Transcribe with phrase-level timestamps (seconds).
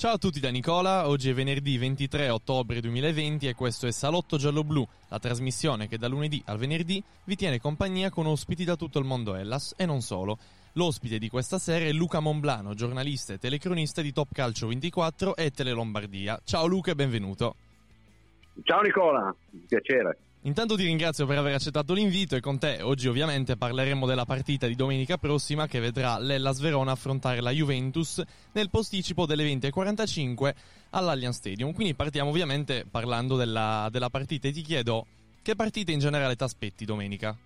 [0.00, 4.38] Ciao a tutti da Nicola, oggi è venerdì 23 ottobre 2020 e questo è Salotto
[4.38, 8.76] Giallo Blu, la trasmissione che da lunedì al venerdì vi tiene compagnia con ospiti da
[8.76, 10.38] tutto il mondo Hellas e non solo.
[10.72, 15.50] L'ospite di questa sera è Luca Monblano, giornalista e telecronista di Top Calcio 24 e
[15.50, 16.40] Tele Lombardia.
[16.44, 17.54] Ciao Luca e benvenuto.
[18.62, 19.36] Ciao Nicola,
[19.68, 20.16] piacere.
[20.44, 24.66] Intanto ti ringrazio per aver accettato l'invito e con te oggi ovviamente parleremo della partita
[24.66, 30.54] di domenica prossima che vedrà l'Ellas Verona affrontare la Juventus nel posticipo delle 20.45
[30.90, 31.74] all'Allianz Stadium.
[31.74, 35.06] Quindi partiamo ovviamente parlando della, della partita e ti chiedo
[35.42, 37.36] che partite in generale ti aspetti domenica?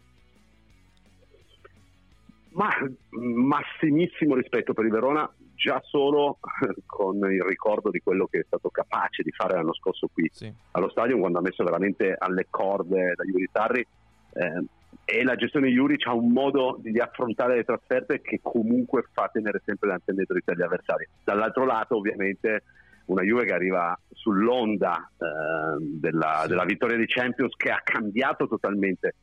[2.50, 2.68] Ma
[3.10, 5.28] massimissimo rispetto per il Verona,
[5.64, 6.38] già solo
[6.84, 10.52] con il ricordo di quello che è stato capace di fare l'anno scorso qui sì.
[10.72, 14.64] allo stadio quando ha messo veramente alle corde la Juri Sarri eh,
[15.06, 19.62] e la gestione Juric ha un modo di affrontare le trasferte che comunque fa tenere
[19.64, 21.06] sempre l'antenna degli avversari.
[21.24, 22.62] Dall'altro lato ovviamente
[23.06, 29.14] una Juve che arriva sull'onda eh, della, della, vittoria di Champions che ha cambiato totalmente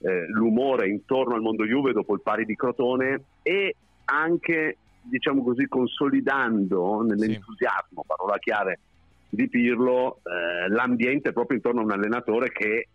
[0.00, 3.74] eh, l'umore intorno al mondo Juve dopo il pari di Crotone e
[4.06, 8.06] anche diciamo così, consolidando nell'entusiasmo, sì.
[8.06, 8.80] parola chiave,
[9.28, 12.88] di Pirlo, eh, l'ambiente proprio intorno a un allenatore che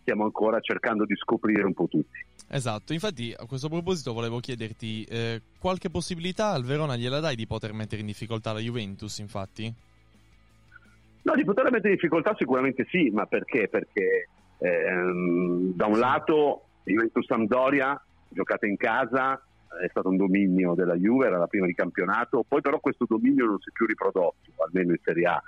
[0.00, 2.24] stiamo ancora cercando di scoprire un po' tutti.
[2.48, 7.46] Esatto, infatti a questo proposito volevo chiederti eh, qualche possibilità al Verona gliela dai di
[7.46, 9.72] poter mettere in difficoltà la Juventus, infatti?
[11.22, 13.68] No, di poter mettere in difficoltà sicuramente sì, ma perché?
[13.68, 14.28] Perché
[14.58, 19.42] ehm, da un lato Juventus Sampdoria giocata in casa
[19.80, 23.46] è stato un dominio della Juve, era la prima di campionato, poi però questo dominio
[23.46, 25.42] non si è più riprodotto, almeno in Serie A.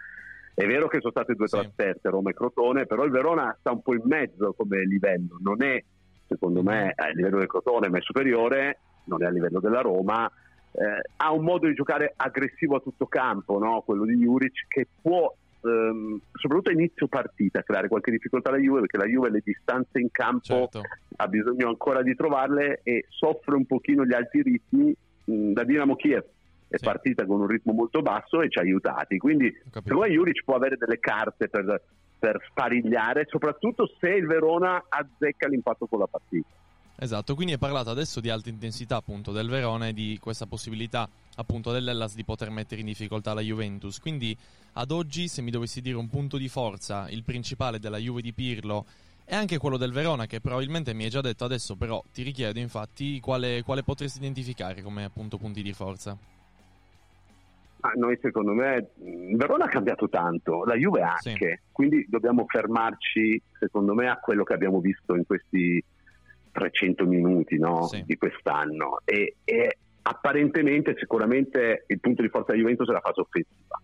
[0.54, 1.56] È vero che sono state due sì.
[1.56, 5.62] trasferte, Roma e Crotone, però il Verona sta un po' in mezzo come livello, non
[5.62, 5.82] è
[6.26, 10.26] secondo me a livello del Crotone ma è superiore, non è a livello della Roma,
[10.72, 13.82] eh, ha un modo di giocare aggressivo a tutto campo, no?
[13.82, 18.80] quello di Juric, che può ehm, soprattutto a inizio partita creare qualche difficoltà alla Juve
[18.80, 20.82] perché la Juve le distanze in campo certo.
[21.16, 24.94] ha bisogno ancora di trovarle e soffre un pochino gli alti ritmi
[25.24, 26.24] mh, da Dinamo Kiev
[26.68, 26.84] è sì.
[26.84, 30.54] partita con un ritmo molto basso e ci ha aiutati quindi secondo me Juric può
[30.56, 31.82] avere delle carte per,
[32.18, 36.48] per sparigliare soprattutto se il Verona azzecca l'impatto con la partita
[36.98, 41.06] Esatto, quindi hai parlato adesso di alta intensità appunto del Verona e di questa possibilità
[41.36, 44.00] appunto dell'Ellas di poter mettere in difficoltà la Juventus.
[44.00, 44.36] Quindi
[44.74, 48.32] ad oggi, se mi dovessi dire un punto di forza, il principale della Juve di
[48.32, 48.86] Pirlo
[49.26, 52.58] è anche quello del Verona che probabilmente mi hai già detto adesso, però ti richiedo
[52.60, 56.16] infatti quale, quale potresti identificare come appunto punti di forza.
[57.80, 58.88] Ah, noi secondo me
[59.34, 61.70] Verona ha cambiato tanto, la Juve anche, sì.
[61.72, 65.82] quindi dobbiamo fermarci secondo me a quello che abbiamo visto in questi
[66.56, 67.86] 300 minuti no?
[67.86, 68.02] sì.
[68.06, 73.20] di quest'anno e, e, apparentemente sicuramente il punto di forza di Juventus è la fase
[73.20, 73.80] offensiva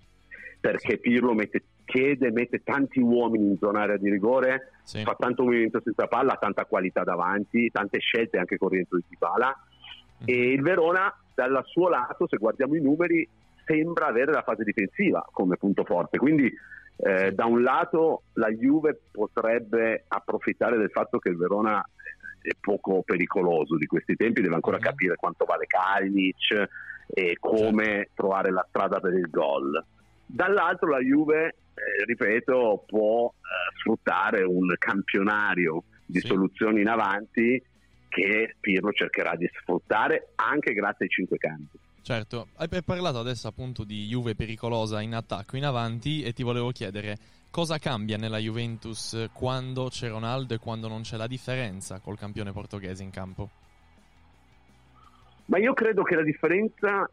[0.58, 5.02] perché Pirlo mette, chiede, mette tanti uomini in zona area di rigore, sì.
[5.02, 9.48] fa tanto movimento senza palla, tanta qualità davanti, tante scelte anche con rientro di Dybala
[9.48, 10.24] mm.
[10.24, 13.28] e il Verona dal suo lato, se guardiamo i numeri,
[13.64, 16.48] sembra avere la fase difensiva come punto forte, quindi
[16.96, 21.84] eh, da un lato la Juve potrebbe approfittare del fatto che il Verona
[22.60, 24.86] poco pericoloso di questi tempi, deve ancora mm-hmm.
[24.86, 26.68] capire quanto vale Kalinic
[27.06, 28.10] e come certo.
[28.14, 29.84] trovare la strada per il gol.
[30.24, 36.26] Dall'altro la Juve, eh, ripeto, può eh, sfruttare un campionario di sì.
[36.26, 37.62] soluzioni in avanti
[38.08, 41.78] che Pirlo cercherà di sfruttare anche grazie ai cinque campi.
[42.02, 46.70] Certo, hai parlato adesso appunto di Juve pericolosa in attacco in avanti e ti volevo
[46.70, 47.16] chiedere
[47.52, 52.50] cosa cambia nella Juventus quando c'è Ronaldo e quando non c'è la differenza col campione
[52.50, 53.50] portoghese in campo?
[55.44, 57.08] Ma io credo che la differenza,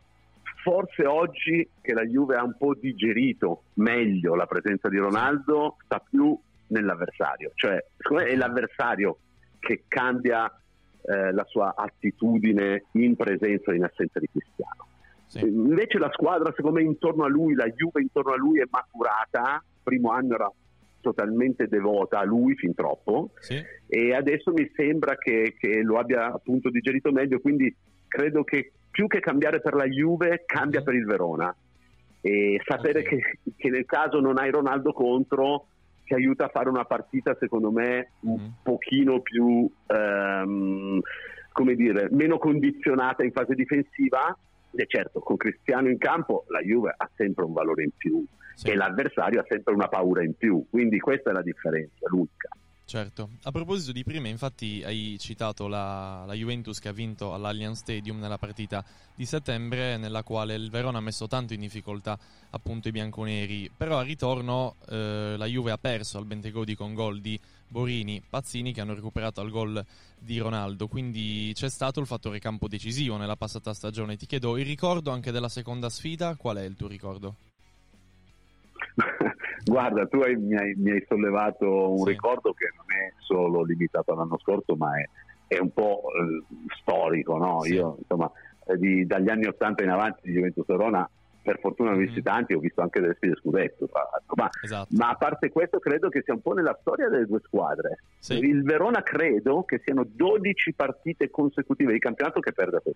[0.64, 6.00] forse oggi che la Juve ha un po' digerito meglio la presenza di Ronaldo, sta
[6.00, 7.52] più nell'avversario.
[7.54, 9.18] Cioè, secondo me è l'avversario
[9.60, 10.50] che cambia
[11.02, 14.88] eh, la sua attitudine in presenza o in assenza di Cristiano.
[15.30, 15.40] Sì.
[15.42, 19.64] Invece la squadra, secondo me, intorno a lui, la Juve intorno a lui è maturata.
[19.82, 20.52] Primo anno era
[21.02, 23.64] totalmente devota a lui fin troppo sì.
[23.88, 27.74] e adesso mi sembra che, che, lo abbia appunto digerito meglio, quindi
[28.08, 30.84] credo che più che cambiare per la Juve, cambia mm.
[30.84, 31.56] per il Verona.
[32.22, 33.20] E sapere okay.
[33.20, 35.68] che, che, nel caso non hai Ronaldo contro
[36.04, 38.48] ti aiuta a fare una partita, secondo me, un mm.
[38.64, 41.00] pochino più, ehm,
[41.52, 44.36] come dire, meno condizionata in fase difensiva.
[44.72, 48.24] E certo, con Cristiano in campo la Juve ha sempre un valore in più
[48.54, 48.70] sì.
[48.70, 52.50] e l'avversario ha sempre una paura in più, quindi questa è la differenza, l'unica.
[52.90, 57.82] Certo, a proposito di prima, infatti hai citato la, la, Juventus che ha vinto all'Allianz
[57.82, 58.84] Stadium nella partita
[59.14, 62.18] di settembre, nella quale il Verona ha messo tanto in difficoltà
[62.50, 67.22] appunto i bianconeri, però al ritorno eh, la Juve ha perso al Bentegodi con gol
[67.22, 69.86] di Borini, Pazzini che hanno recuperato al gol
[70.18, 74.18] di Ronaldo, quindi c'è stato il fattore campo decisivo nella passata stagione.
[74.18, 77.36] Ti chiedo il ricordo anche della seconda sfida, qual è il tuo ricordo?
[79.70, 82.10] Guarda, tu hai, mi, hai, mi, hai, sollevato un sì.
[82.10, 85.08] ricordo che non è solo limitato all'anno scorso, ma è,
[85.48, 86.44] è un po' eh,
[86.82, 87.38] storico.
[87.38, 87.62] No?
[87.62, 87.76] Sì.
[87.76, 88.32] Io, insomma,
[88.66, 91.10] eh, di, dagli anni 80 in avanti di Juventus Verona,
[91.42, 92.24] per fortuna ne ho visti mm.
[92.24, 93.90] tanti, ho visto anche delle sfide scudetto.
[94.36, 94.88] Ma, esatto.
[94.92, 98.00] ma, a parte questo, credo che sia un po' nella storia delle due squadre.
[98.18, 98.38] Sì.
[98.40, 102.94] Il Verona credo che siano 12 partite consecutive di campionato che perde per,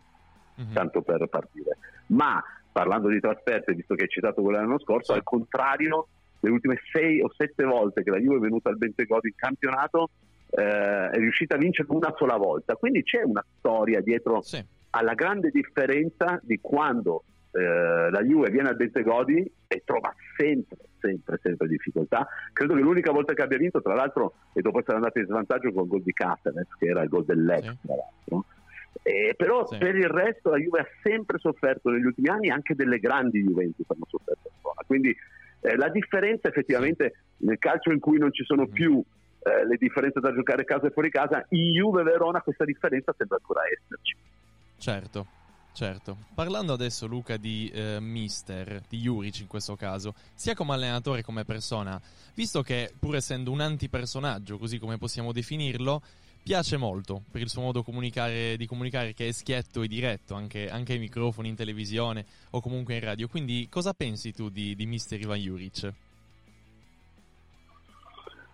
[0.62, 0.74] mm-hmm.
[0.74, 1.78] tanto per partire.
[2.08, 6.08] Ma parlando di trasferte, visto che hai citato quella dell'anno scorso, al contrario
[6.44, 10.10] le ultime sei o sette volte che la Juve è venuta al Bentegodi in campionato
[10.50, 12.76] eh, è riuscita a vincere una sola volta.
[12.76, 14.64] Quindi c'è una storia dietro sì.
[14.92, 21.40] alla grande differenza di quando eh, la Juve viene al Bentegodi e trova sempre, sempre,
[21.42, 22.28] sempre difficoltà.
[22.52, 25.72] Credo che l'unica volta che abbia vinto, tra l'altro, e dopo essere andato in svantaggio
[25.72, 27.78] con il gol di Castanet, che era il gol dell'ex, sì.
[27.86, 28.46] tra l'altro.
[29.02, 29.78] Eh, però sì.
[29.78, 33.90] per il resto la Juve ha sempre sofferto negli ultimi anni, anche delle grandi Juventus
[33.90, 34.52] hanno sofferto.
[34.86, 35.16] Quindi
[35.64, 38.72] eh, la differenza effettivamente nel calcio in cui non ci sono mm.
[38.72, 39.04] più
[39.40, 43.38] eh, le differenze da giocare casa e fuori casa, in Juve Verona questa differenza sembra
[43.38, 44.16] ancora esserci.
[44.78, 45.28] Certo,
[45.74, 46.18] certo.
[46.34, 51.26] Parlando adesso Luca di eh, Mister, di Juric in questo caso, sia come allenatore che
[51.26, 52.00] come persona,
[52.36, 56.02] visto che pur essendo un antipersonaggio, così come possiamo definirlo,
[56.44, 60.70] piace molto per il suo modo comunicare, di comunicare che è schietto e diretto anche,
[60.70, 63.28] anche, ai microfoni, in televisione o comunque in radio.
[63.28, 65.94] Quindi cosa pensi tu di, di Mister Ivan Juric?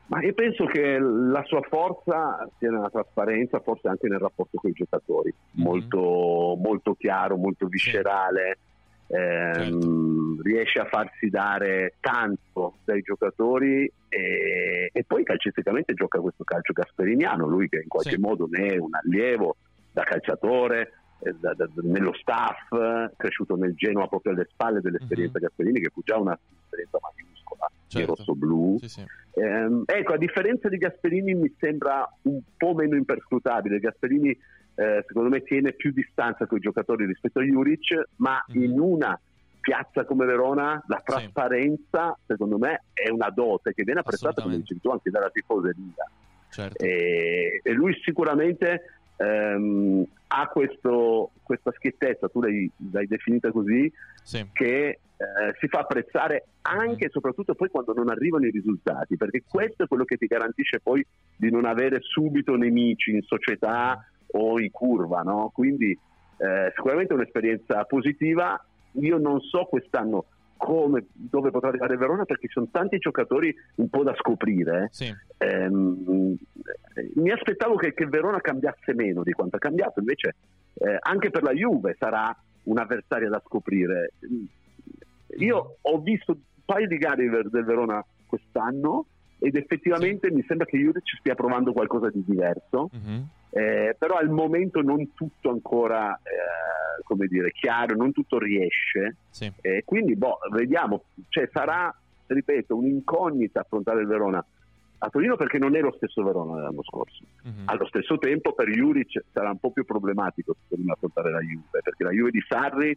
[0.08, 4.70] Ma io penso che la sua forza sia nella trasparenza, forse anche nel rapporto con
[4.70, 5.68] i giocatori, mm-hmm.
[5.68, 8.58] molto, molto, chiaro, molto viscerale.
[8.58, 8.68] Sì
[9.16, 9.88] ehm, certo.
[10.42, 17.48] Riesce a farsi dare tanto dai giocatori e, e, poi calcisticamente gioca questo calcio gasperiniano,
[17.48, 18.20] lui che in qualche sì.
[18.20, 19.58] modo ne è un allievo
[19.92, 22.70] da calciatore, eh, da, da, nello staff,
[23.18, 25.48] cresciuto nel Genoa proprio alle spalle dell'esperienza mm-hmm.
[25.48, 27.98] Gasperini che fu già un'esperienza maiuscola certo.
[27.98, 28.78] di rosso-blu.
[28.80, 29.06] Sì, sì.
[29.34, 33.80] Eh, ecco, a differenza di Gasperini mi sembra un po' meno imperscrutabile.
[33.80, 34.38] Gasperini
[34.80, 38.64] eh, secondo me tiene più distanza con i giocatori rispetto a Juric, ma mm-hmm.
[38.64, 39.20] in una
[39.60, 42.24] piazza come Verona la trasparenza sì.
[42.28, 46.10] secondo me è una dote che viene apprezzata come dicevi tu anche dalla tifoseria.
[46.50, 46.84] Certo.
[46.84, 53.92] E, e lui sicuramente ehm, ha questo, questa schiettezza, tu l'hai, l'hai definita così,
[54.24, 54.46] sì.
[54.54, 55.00] che eh,
[55.60, 59.88] si fa apprezzare anche e soprattutto poi quando non arrivano i risultati, perché questo è
[59.88, 61.06] quello che ti garantisce poi
[61.36, 65.52] di non avere subito nemici in società o in curva, no?
[65.54, 65.98] quindi
[66.38, 68.64] eh, sicuramente un'esperienza positiva.
[68.94, 70.26] Io non so quest'anno
[70.58, 74.90] come, dove potrà arrivare Verona perché ci sono tanti giocatori un po' da scoprire.
[74.92, 75.14] Sì.
[75.38, 80.36] Eh, mi aspettavo che, che, Verona cambiasse meno di quanto ha cambiato, invece
[80.74, 84.14] eh, anche per la Juve sarà un'avversaria da scoprire.
[85.38, 89.06] Io ho visto un paio di gare del Verona quest'anno
[89.40, 92.90] ed effettivamente mi sembra che Juric stia provando qualcosa di diverso.
[92.96, 99.16] Mm-hmm eh, però al momento non tutto ancora eh, come dire, chiaro, non tutto riesce.
[99.30, 99.52] Sì.
[99.62, 101.94] Eh, quindi boh, vediamo, cioè, sarà,
[102.28, 104.44] ripeto, un'incognita affrontare il Verona
[105.02, 107.24] a Torino perché non è lo stesso Verona dell'anno scorso.
[107.48, 107.68] Mm-hmm.
[107.68, 112.04] Allo stesso tempo per Juric sarà un po' più problematico Torino affrontare la Juve, perché
[112.04, 112.96] la Juve di Sarri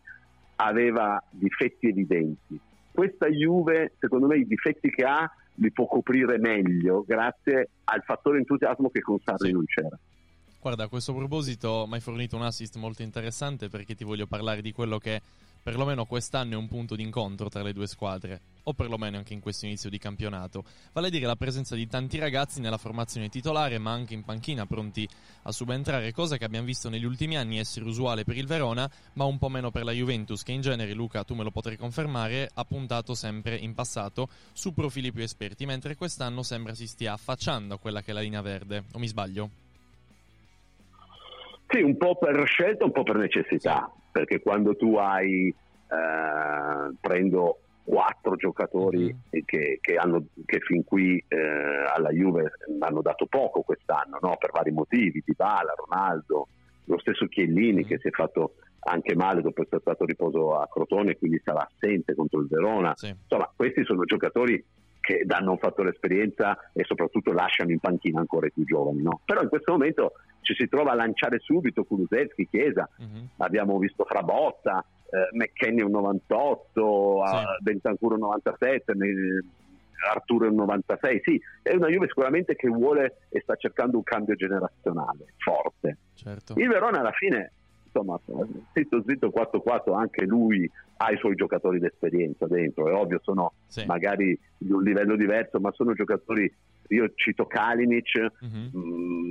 [0.56, 2.61] aveva difetti evidenti.
[2.92, 5.30] Questa Juve, secondo me, i difetti che ha
[5.62, 9.52] li può coprire meglio grazie al fattore entusiasmo che con Sarri sì.
[9.52, 9.99] non c'era.
[10.61, 14.61] Guarda, a questo proposito mi hai fornito un assist molto interessante perché ti voglio parlare
[14.61, 15.21] di quello che
[15.62, 19.66] perlomeno quest'anno è un punto d'incontro tra le due squadre, o perlomeno anche in questo
[19.66, 20.64] inizio di campionato.
[20.92, 24.66] Vale a dire la presenza di tanti ragazzi nella formazione titolare, ma anche in panchina
[24.66, 25.09] pronti
[25.42, 29.25] a subentrare, cosa che abbiamo visto negli ultimi anni essere usuale per il Verona, ma
[29.25, 32.50] un po' meno per la Juventus, che in genere, Luca, tu me lo potrai confermare,
[32.52, 37.75] ha puntato sempre in passato su profili più esperti, mentre quest'anno sembra si stia affacciando
[37.75, 39.50] a quella che è la linea verde, o mi sbaglio?
[41.69, 47.59] Sì, un po' per scelta, un po' per necessità, perché quando tu hai, eh, prendo
[47.85, 49.45] quattro giocatori mm-hmm.
[49.45, 54.37] che, che, hanno, che, fin qui eh, alla Juve hanno dato poco quest'anno, no?
[54.38, 56.49] per vari motivi, Dybala, Ronaldo,
[56.85, 57.87] lo stesso Chiellini mm-hmm.
[57.87, 58.54] che si è fatto
[58.85, 62.92] anche male dopo essere stato riposo a Crotone, quindi sarà assente contro il Verona.
[62.97, 63.09] Sì.
[63.09, 64.64] Insomma, questi sono giocatori
[65.00, 69.02] che hanno fatto l'esperienza e soprattutto lasciano in panchina ancora i più giovani.
[69.02, 69.21] No?
[69.25, 73.28] Però in questo momento ci si trova a lanciare subito Kulusevski, Chiesa, uh-huh.
[73.38, 77.37] abbiamo visto Frabotta, eh, McKenny un 98, sì.
[77.62, 78.94] Bentancuro un 97,
[80.11, 84.34] Arturo un 96, sì, è una Juve sicuramente che vuole e sta cercando un cambio
[84.34, 85.96] generazionale forte.
[86.14, 86.54] Certo.
[86.56, 87.52] Il Verona alla fine
[87.92, 88.18] insomma,
[88.72, 93.84] zitto zitto 4-4 anche lui ha i suoi giocatori d'esperienza dentro, è ovvio sono sì.
[93.87, 96.52] magari di un livello diverso, ma sono giocatori,
[96.88, 98.78] io cito Kalinic, uh-huh.
[98.78, 99.21] mh,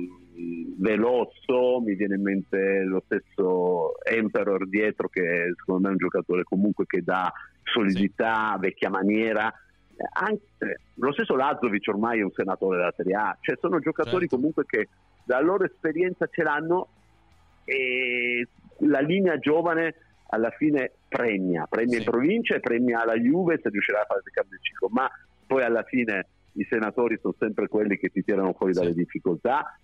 [0.82, 6.42] Veloso, mi viene in mente lo stesso Emperor dietro che secondo me è un giocatore
[6.42, 9.52] comunque che dà solidità, vecchia maniera,
[10.12, 14.36] anche, lo stesso Lazovic ormai è un senatore della Serie A, cioè sono giocatori certo.
[14.36, 14.88] comunque che
[15.24, 16.88] dalla loro esperienza ce l'hanno
[17.64, 18.48] e
[18.78, 19.94] la linea giovane
[20.30, 22.04] alla fine premia, premia sì.
[22.04, 25.08] in provincia e premia la Juve se riuscirà a fare il cambio di ciclo, ma
[25.46, 28.80] poi alla fine i senatori sono sempre quelli che ti tirano fuori sì.
[28.80, 29.78] dalle difficoltà,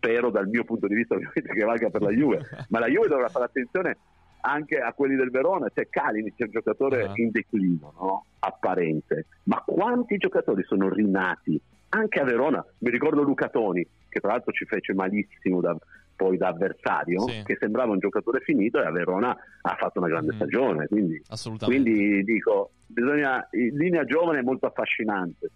[0.00, 2.40] spero dal mio punto di vista ovviamente che valga per la Juve,
[2.70, 3.98] ma la Juve dovrà fare attenzione
[4.42, 7.12] anche a quelli del Verona, c'è Calini, c'è un giocatore uh-huh.
[7.16, 8.24] in declino, no?
[8.38, 12.64] apparente, ma quanti giocatori sono rinati anche a Verona?
[12.78, 15.76] Mi ricordo Luca Toni, che tra l'altro ci fece malissimo da,
[16.16, 17.42] poi da avversario, sì.
[17.44, 20.36] che sembrava un giocatore finito e a Verona ha fatto una grande mm.
[20.36, 20.86] stagione.
[20.86, 21.22] Quindi,
[21.64, 25.50] quindi, dico, bisogna, linea giovane è molto affascinante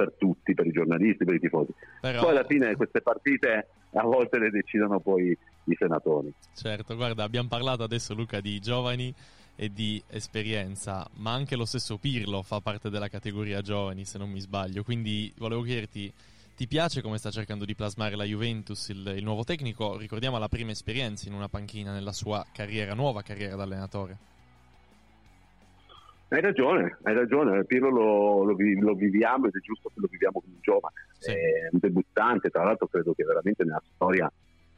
[0.00, 1.74] per tutti, per i giornalisti, per i tifosi.
[2.00, 2.22] Però...
[2.22, 6.32] Poi alla fine queste partite a volte le decidono poi i senatori.
[6.54, 9.12] Certo, guarda, abbiamo parlato adesso Luca di giovani
[9.56, 14.30] e di esperienza, ma anche lo stesso Pirlo fa parte della categoria giovani, se non
[14.30, 14.82] mi sbaglio.
[14.82, 16.10] Quindi volevo chiederti
[16.56, 19.98] ti piace come sta cercando di plasmare la Juventus il, il nuovo tecnico?
[19.98, 24.28] Ricordiamo la prima esperienza in una panchina nella sua carriera, nuova carriera da allenatore.
[26.30, 30.40] Hai ragione, hai ragione, Piero lo, lo, lo, viviamo ed è giusto che lo viviamo
[30.40, 31.32] come un giovane, sì.
[31.32, 34.30] è un debuttante, tra l'altro credo che veramente nella storia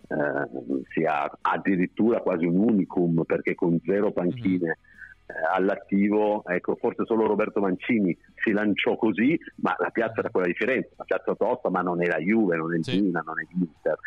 [0.08, 4.90] eh, sia addirittura quasi un unicum perché con zero panchine mm-hmm
[5.32, 10.46] eh, all'attivo, ecco, forse solo Roberto Mancini si lanciò così, ma la piazza era quella
[10.46, 13.00] di Firenze, la piazza tosta, ma non è la Juve, non è il sì.
[13.00, 13.98] Milan, non è l'Inter.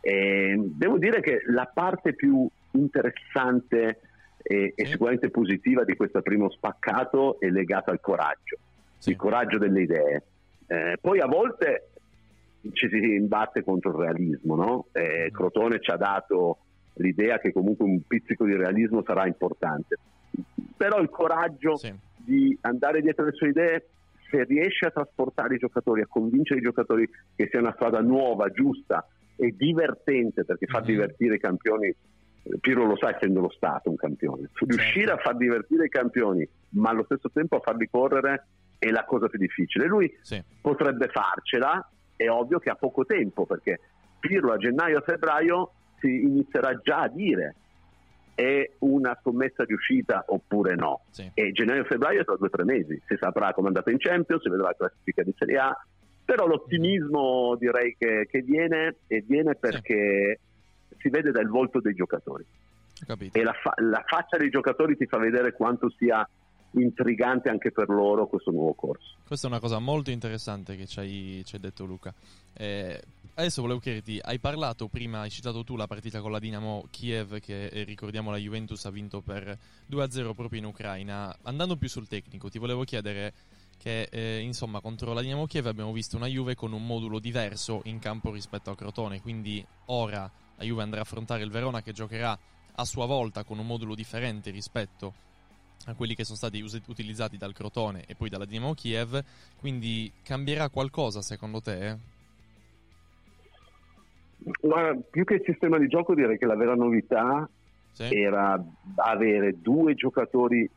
[0.00, 4.00] E devo dire che la parte più interessante
[4.42, 4.82] e, sì.
[4.82, 8.58] e, sicuramente positiva di questo primo spaccato è legata al coraggio,
[8.98, 9.10] sì.
[9.10, 10.22] il coraggio delle idee.
[10.66, 11.88] Eh, poi a volte
[12.72, 14.86] ci si imbatte contro il realismo, no?
[14.92, 15.34] eh, mm.
[15.34, 16.58] Crotone ci ha dato
[16.94, 19.98] l'idea che comunque un pizzico di realismo sarà importante
[20.76, 21.92] però il coraggio sì.
[22.16, 23.86] di andare dietro le sue idee
[24.30, 28.48] se riesce a trasportare i giocatori, a convincere i giocatori che sia una strada nuova,
[28.48, 29.06] giusta
[29.36, 30.86] e divertente perché fa mm-hmm.
[30.86, 31.94] divertire i campioni
[32.60, 35.20] Piro lo sa essendo lo Stato un campione riuscire certo.
[35.20, 38.46] a far divertire i campioni ma allo stesso tempo a farli correre
[38.78, 40.42] è la cosa più difficile lui sì.
[40.60, 43.80] potrebbe farcela è ovvio che ha poco tempo perché
[44.18, 47.54] Pirlo a gennaio a febbraio si inizierà già a dire
[48.34, 51.02] è una scommessa riuscita oppure no.
[51.10, 51.30] Sì.
[51.34, 54.48] E gennaio-febbraio tra due o tre mesi, si saprà come è andata in Champions, si
[54.48, 55.86] vedrà la classifica di Serie A,
[56.24, 60.51] però l'ottimismo direi che, che viene e viene perché sì.
[61.02, 62.44] Si vede dal volto dei giocatori.
[63.32, 66.26] E la, fa- la faccia dei giocatori ti fa vedere quanto sia
[66.74, 69.16] intrigante anche per loro questo nuovo corso.
[69.26, 72.14] Questa è una cosa molto interessante che ci hai, ci hai detto Luca.
[72.54, 73.02] Eh,
[73.34, 77.40] adesso volevo chiederti, hai parlato prima, hai citato tu la partita con la Dinamo Kiev
[77.40, 79.56] che eh, ricordiamo la Juventus ha vinto per
[79.90, 81.34] 2-0 proprio in Ucraina.
[81.42, 83.32] Andando più sul tecnico, ti volevo chiedere
[83.82, 87.80] che eh, insomma contro la Dinamo Kiev abbiamo visto una Juve con un modulo diverso
[87.84, 90.30] in campo rispetto a Crotone, quindi ora
[90.62, 92.38] la Juve andrà a affrontare il Verona che giocherà
[92.74, 95.12] a sua volta con un modulo differente rispetto
[95.86, 99.20] a quelli che sono stati us- utilizzati dal Crotone e poi dalla Dinamo Kiev,
[99.58, 101.96] quindi cambierà qualcosa secondo te?
[104.62, 107.48] Ma più che il sistema di gioco direi che la vera novità
[107.92, 108.14] sì.
[108.14, 108.62] era
[108.96, 110.68] avere due giocatori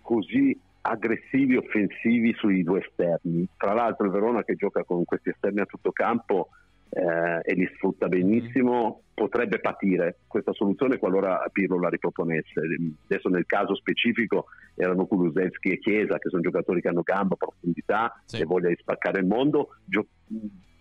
[0.00, 3.46] così aggressivi offensivi sui due esterni.
[3.56, 6.48] Tra l'altro il Verona che gioca con questi esterni a tutto campo
[6.94, 9.14] eh, e li sfrutta benissimo, mm.
[9.14, 12.60] potrebbe patire questa soluzione qualora Pirlo la riproponesse.
[13.08, 18.20] Adesso nel caso specifico erano Kulusevski e Chiesa, che sono giocatori che hanno gamba, profondità
[18.26, 18.42] sì.
[18.42, 20.06] e voglia di spaccare il mondo, gio-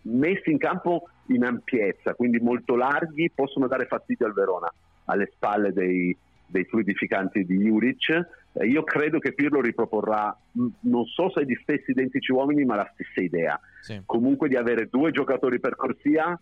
[0.03, 4.71] messi in campo in ampiezza, quindi molto larghi, possono dare fastidio al Verona
[5.05, 6.15] alle spalle dei,
[6.51, 8.09] dei fluidificanti di Juric.
[8.53, 10.37] Eh, io credo che Pirlo riproporrà,
[10.81, 13.59] non so se gli stessi identici uomini, ma la stessa idea.
[13.81, 14.01] Sì.
[14.05, 16.39] Comunque di avere due giocatori per corsia,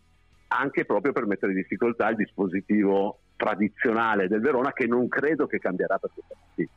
[0.48, 5.60] anche proprio per mettere in difficoltà il dispositivo tradizionale del Verona, che non credo che
[5.60, 6.72] cambierà per questa partita.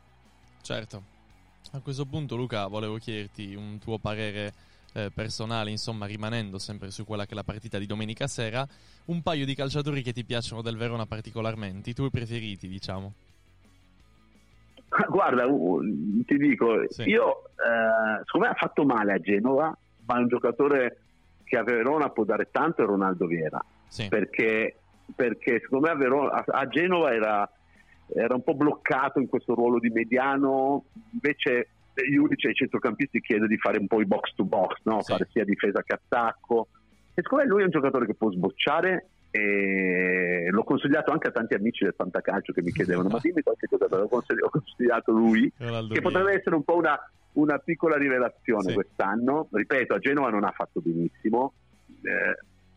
[0.60, 1.02] Certo.
[1.72, 4.52] A questo punto, Luca, volevo chiederti un tuo parere
[4.94, 8.66] eh, personale, insomma, rimanendo sempre su quella che è la partita di domenica sera,
[9.06, 13.12] un paio di calciatori che ti piacciono del Verona particolarmente, i tuoi preferiti, diciamo.
[15.08, 15.46] Guarda,
[16.26, 17.02] ti dico, sì.
[17.04, 20.98] io eh, secondo me ha fatto male a Genova, ma è un giocatore
[21.44, 24.08] che a Verona può dare tanto è Ronaldo Viera, sì.
[24.08, 24.76] perché,
[25.14, 27.50] perché, secondo me a, Verona, a Genova era,
[28.14, 33.58] era un po' bloccato in questo ruolo di mediano, invece Juric ai centrocampisti chiede di
[33.58, 35.02] fare un po' i box to box, no?
[35.02, 35.12] sì.
[35.12, 36.68] fare sia difesa che attacco.
[37.14, 41.30] E secondo me lui è un giocatore che può sbocciare e l'ho consigliato anche a
[41.30, 44.08] tanti amici del fantacalcio che mi chiedevano ma dimmi qualche cosa, l'ho
[44.50, 46.98] consigliato, lui, che potrebbe essere un po' una,
[47.34, 48.74] una piccola rivelazione sì.
[48.74, 49.48] quest'anno.
[49.50, 51.54] Ripeto, a Genova non ha fatto benissimo.
[52.02, 52.36] Eh,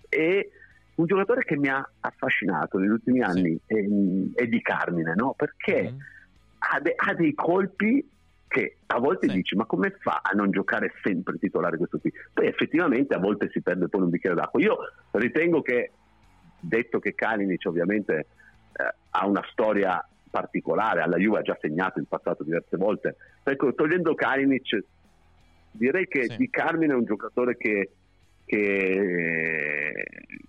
[0.09, 0.49] e
[0.95, 3.75] un giocatore che mi ha affascinato negli ultimi anni sì.
[3.75, 5.33] è, è, di Carmine, no?
[5.35, 5.97] perché mm.
[6.59, 8.07] ha, de, ha, dei colpi
[8.47, 9.35] che a volte sì.
[9.35, 12.11] dici ma come fa a non giocare sempre titolare questo qui?
[12.33, 14.61] Poi effettivamente a volte si perde poi un bicchiere d'acqua.
[14.61, 14.77] Io
[15.11, 15.91] ritengo che,
[16.59, 18.27] detto che Kalinic ovviamente
[18.73, 23.73] eh, ha una storia particolare, alla Juve ha già segnato in passato diverse volte, ecco,
[23.73, 24.83] togliendo Kalinic
[25.75, 26.37] direi che sì.
[26.37, 27.91] Di Carmine è un giocatore che
[28.45, 30.05] che,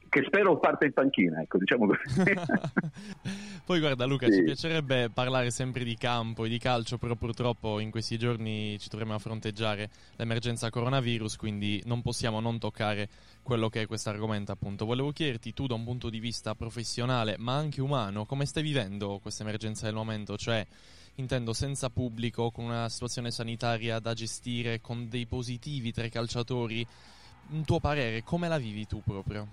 [0.08, 2.22] che spero parte in panchina, ecco, diciamo così.
[3.64, 4.34] Poi guarda Luca, sì.
[4.34, 8.88] ci piacerebbe parlare sempre di campo e di calcio, però purtroppo in questi giorni ci
[8.88, 13.08] dovremo a fronteggiare l'emergenza coronavirus, quindi non possiamo non toccare
[13.42, 14.84] quello che è questo argomento appunto.
[14.84, 19.18] Volevo chiederti tu da un punto di vista professionale, ma anche umano, come stai vivendo
[19.20, 20.36] questa emergenza del momento?
[20.36, 20.64] Cioè,
[21.16, 26.86] intendo senza pubblico, con una situazione sanitaria da gestire, con dei positivi tra i calciatori
[27.50, 29.46] un tuo parere, come la vivi tu proprio?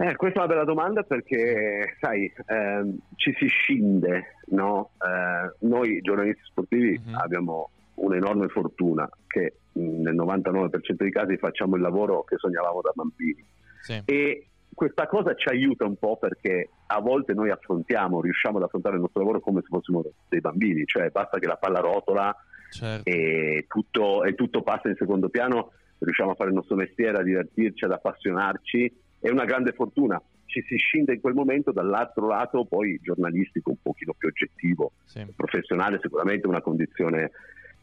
[0.00, 4.90] Eh, questa è una bella domanda perché, sai, ehm, ci si scinde, no?
[4.98, 7.16] Eh, noi giornalisti sportivi uh-huh.
[7.16, 13.44] abbiamo un'enorme fortuna che nel 99% dei casi facciamo il lavoro che sognavamo da bambini.
[13.80, 14.00] Sì.
[14.04, 18.94] E questa cosa ci aiuta un po' perché a volte noi affrontiamo, riusciamo ad affrontare
[18.94, 22.32] il nostro lavoro come se fossimo dei bambini, cioè basta che la palla rotola
[22.70, 23.10] certo.
[23.10, 27.22] e, tutto, e tutto passa in secondo piano riusciamo a fare il nostro mestiere, a
[27.22, 30.20] divertirci, ad appassionarci, è una grande fortuna.
[30.46, 35.26] Ci si scinde in quel momento, dall'altro lato poi giornalistico, un pochino più oggettivo, sì.
[35.36, 37.30] professionale, sicuramente una condizione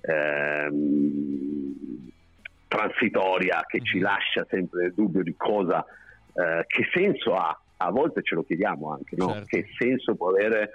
[0.01, 1.75] ehm,
[2.67, 5.85] transitoria che ci lascia sempre nel dubbio di cosa,
[6.33, 9.31] eh, che senso ha, a volte ce lo chiediamo anche, no?
[9.31, 9.45] certo.
[9.47, 10.71] che senso può avere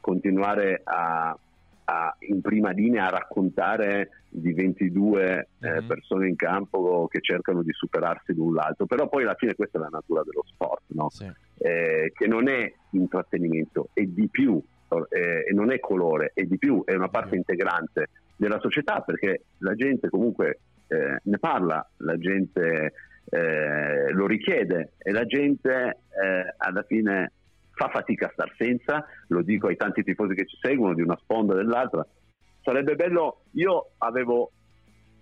[0.00, 1.36] continuare a
[1.84, 5.76] a, in prima linea a raccontare di 22 mm-hmm.
[5.76, 9.78] eh, persone in campo che cercano di superarsi l'un l'altro, però poi alla fine questa
[9.78, 11.10] è la natura dello sport, no?
[11.10, 11.30] sì.
[11.58, 14.62] eh, che non è intrattenimento, è di più,
[15.08, 19.44] eh, e non è colore, è di più, è una parte integrante della società perché
[19.58, 22.92] la gente comunque eh, ne parla, la gente
[23.30, 25.98] eh, lo richiede e la gente
[26.58, 27.32] alla fine
[27.82, 31.18] fa fatica a star senza, lo dico ai tanti tifosi che ci seguono, di una
[31.20, 32.06] sponda o dell'altra.
[32.62, 34.52] Sarebbe bello, io avevo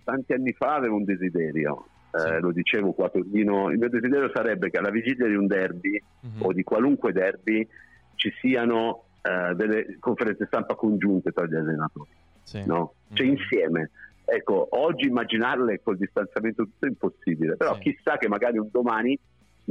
[0.03, 4.29] tanti anni fa avevo un desiderio, eh, lo dicevo qua a Torino, il mio desiderio
[4.33, 6.41] sarebbe che alla vigilia di un derby mm-hmm.
[6.41, 7.67] o di qualunque derby
[8.15, 12.11] ci siano eh, delle conferenze stampa congiunte tra gli allenatori,
[12.43, 12.63] sì.
[12.65, 12.93] no?
[13.13, 13.35] cioè mm-hmm.
[13.35, 13.91] insieme.
[14.23, 17.81] Ecco, oggi immaginarle col distanziamento tutto è impossibile, però sì.
[17.81, 19.17] chissà che magari un domani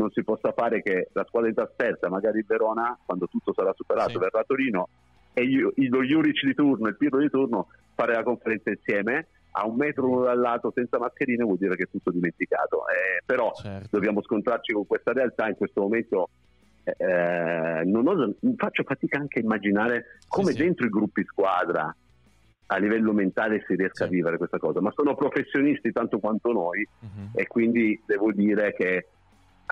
[0.01, 3.73] non si possa fare che la squadra in trasferta, magari il Verona, quando tutto sarà
[3.75, 4.19] superato, sì.
[4.19, 4.89] verrà a Torino
[5.35, 5.45] e
[5.89, 9.77] lo Juric di turno e il Pirro di turno fare la conferenza insieme a un
[9.77, 12.85] metro uno dal lato senza mascherine vuol dire che è tutto dimenticato.
[12.89, 13.89] Eh, però certo.
[13.91, 16.31] dobbiamo scontrarci con questa realtà in questo momento.
[16.83, 20.89] Eh, non oso, faccio fatica anche a immaginare come sì, dentro sì.
[20.89, 21.95] i gruppi squadra
[22.73, 24.05] a livello mentale si riesca sì.
[24.05, 27.31] a vivere questa cosa, ma sono professionisti tanto quanto noi uh-huh.
[27.35, 29.09] e quindi devo dire che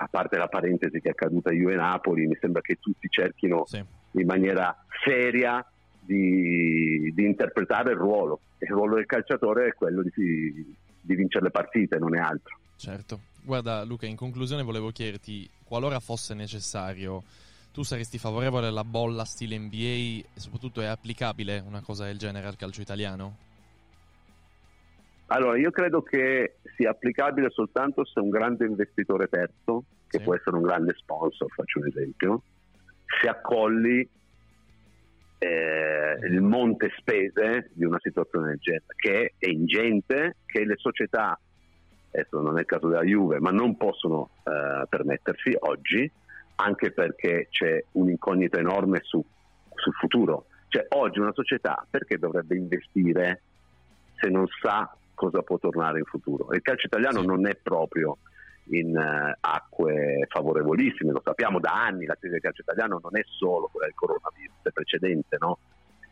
[0.01, 3.65] a parte la parentesi che è accaduta a Juve Napoli, mi sembra che tutti cerchino
[3.65, 3.83] sì.
[4.11, 5.65] in maniera seria
[5.99, 8.39] di, di, interpretare il ruolo.
[8.59, 12.57] Il ruolo del calciatore è quello di, di vincere le partite, non è altro.
[12.77, 13.19] Certo.
[13.41, 17.23] Guarda Luca, in conclusione volevo chiederti, qualora fosse necessario,
[17.73, 22.47] tu saresti favorevole alla bolla stile NBA e soprattutto è applicabile una cosa del genere
[22.47, 23.47] al calcio italiano?
[25.31, 30.23] Allora, io credo che sia applicabile soltanto se un grande investitore terzo, che sì.
[30.23, 32.41] può essere un grande sponsor, faccio un esempio,
[33.19, 34.07] si accolli
[35.37, 41.39] eh, il monte spese di una situazione del genere, che è ingente, che le società,
[42.11, 46.11] adesso non è il caso della Juve, ma non possono eh, permettersi oggi,
[46.55, 49.23] anche perché c'è un'incognita enorme su,
[49.75, 50.47] sul futuro.
[50.69, 53.41] Cioè oggi una società perché dovrebbe investire
[54.15, 56.53] se non sa cosa può tornare in futuro?
[56.53, 58.19] Il calcio italiano non è proprio
[58.69, 63.23] in uh, acque favorevolissime, lo sappiamo da anni, la crisi del calcio italiano non è
[63.25, 65.57] solo quella del coronavirus, è precedente, no?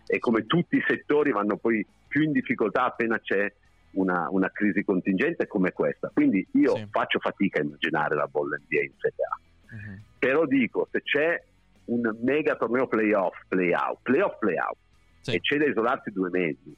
[0.06, 3.50] E come tutti i settori vanno poi più in difficoltà appena c'è
[3.92, 6.12] una, una crisi contingente come questa.
[6.14, 6.88] Quindi io sì.
[6.92, 9.40] faccio fatica a immaginare la bolla NBA in Serie A.
[9.74, 10.00] Uh-huh.
[10.20, 11.42] Però dico, se c'è
[11.86, 14.78] un mega torneo playoff, playout, playoff, playout,
[15.22, 15.36] sì.
[15.36, 16.76] e c'è da isolarsi due mesi,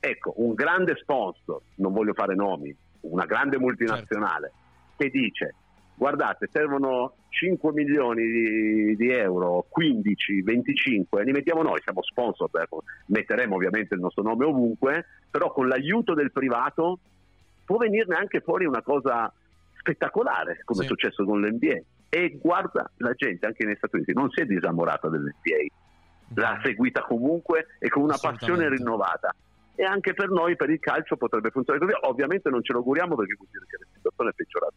[0.00, 4.58] ecco, un grande sponsor, non voglio fare nomi, una grande multinazionale, certo
[5.00, 5.54] che dice
[5.94, 12.48] guardate servono 5 milioni di, di, euro, 15, 25, li mettiamo noi, siamo sponsor,
[13.06, 16.98] metteremo ovviamente il nostro nome ovunque, però con l'aiuto del privato
[17.64, 19.30] può venirne anche fuori una cosa
[19.78, 20.84] spettacolare, come sì.
[20.86, 21.80] è successo con l'NBA.
[22.08, 26.62] E guarda, la gente anche negli Stati Uniti non si è disamorata dell'NBA, l'ha mm.
[26.62, 29.34] seguita comunque e con una passione rinnovata
[29.80, 31.96] e anche per noi, per il calcio, potrebbe funzionare così.
[32.02, 34.74] Ovviamente non ce lo auguriamo perché vuol dire che la situazione è peggiorata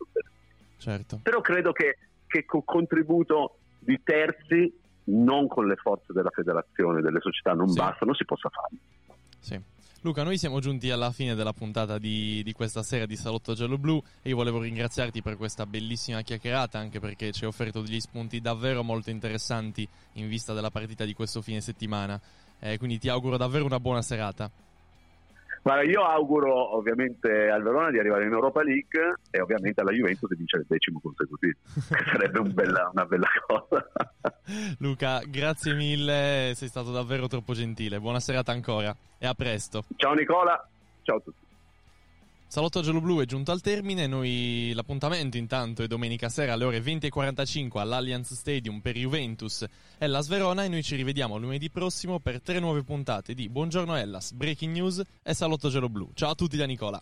[0.78, 1.20] certo.
[1.22, 4.74] Però credo che, che con contributo di terzi,
[5.06, 7.78] non con le forze della federazione, delle società, non sì.
[7.78, 8.76] basta, non si possa fare.
[9.40, 9.62] Sì.
[10.02, 13.78] Luca, noi siamo giunti alla fine della puntata di, di, questa sera di Salotto Giallo
[13.78, 18.00] Blu e io volevo ringraziarti per questa bellissima chiacchierata, anche perché ci hai offerto degli
[18.00, 22.20] spunti davvero molto interessanti in vista della partita di questo fine settimana.
[22.60, 24.50] Eh, quindi ti auguro davvero una buona serata.
[25.64, 30.30] Guarda, io auguro ovviamente al Verona di arrivare in Europa League e ovviamente alla Juventus
[30.30, 33.90] di vincere il decimo consecutivo, che sarebbe un bella, una bella cosa.
[34.80, 38.02] Luca, grazie mille, sei stato davvero troppo gentile.
[38.02, 39.86] Buona serata ancora e a presto.
[39.96, 40.68] Ciao Nicola,
[41.04, 41.43] ciao a tutti.
[42.54, 47.80] Salotto Giallo-Blu è giunto al termine, noi l'appuntamento intanto è domenica sera alle ore 20.45
[47.80, 49.66] all'Allianz Stadium per Juventus
[49.98, 54.34] Hellas Verona e noi ci rivediamo lunedì prossimo per tre nuove puntate di Buongiorno Hellas,
[54.34, 56.12] Breaking News e Salotto Giallo-Blu.
[56.14, 57.02] Ciao a tutti da Nicola.